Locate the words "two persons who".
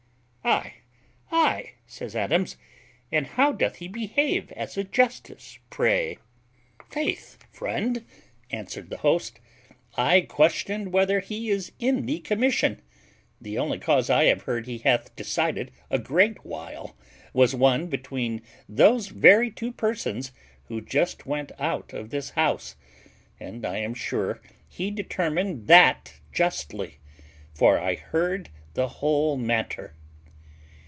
19.51-20.81